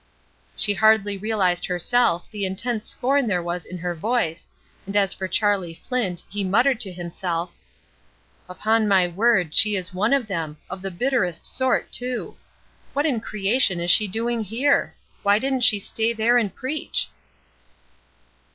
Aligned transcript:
She 0.55 0.73
hardly 0.73 1.15
realized 1.15 1.67
herself 1.67 2.25
the 2.31 2.43
intense 2.43 2.87
scorn 2.87 3.27
there 3.27 3.43
was 3.43 3.67
in 3.67 3.77
her 3.77 3.93
voice, 3.93 4.47
and 4.87 4.95
as 4.95 5.13
for 5.13 5.27
Charlie 5.27 5.75
Flint 5.75 6.23
he 6.27 6.43
muttered 6.43 6.79
to 6.79 6.91
himself: 6.91 7.53
"Upon 8.49 8.87
my 8.87 9.07
word, 9.07 9.53
she 9.53 9.75
is 9.75 9.93
one 9.93 10.11
of 10.11 10.25
them; 10.25 10.57
of 10.71 10.81
the 10.81 10.89
bitterest 10.89 11.45
sort, 11.45 11.91
too! 11.91 12.35
What 12.93 13.05
in 13.05 13.19
creation 13.19 13.79
is 13.79 13.91
she 13.91 14.07
doing 14.07 14.41
here? 14.43 14.95
Why 15.21 15.37
didn't 15.37 15.61
she 15.61 15.79
stay 15.79 16.13
there 16.13 16.39
and 16.39 16.51
preach?" 16.55 17.09